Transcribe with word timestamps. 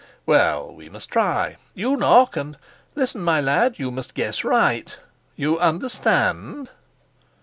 "Well, 0.25 0.73
we 0.73 0.89
must 0.89 1.11
try. 1.11 1.57
You 1.75 1.95
knock, 1.95 2.35
and 2.35 2.57
Listen, 2.95 3.21
my 3.21 3.39
lad. 3.39 3.77
You 3.77 3.91
must 3.91 4.15
guess 4.15 4.43
right. 4.43 4.97
You 5.35 5.59
understand?" 5.59 6.71